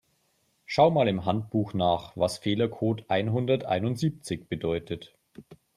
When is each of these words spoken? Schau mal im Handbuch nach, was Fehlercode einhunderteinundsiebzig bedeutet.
Schau 0.65 0.89
mal 0.89 1.07
im 1.07 1.25
Handbuch 1.25 1.75
nach, 1.75 2.17
was 2.17 2.39
Fehlercode 2.39 3.07
einhunderteinundsiebzig 3.11 4.47
bedeutet. 4.49 5.13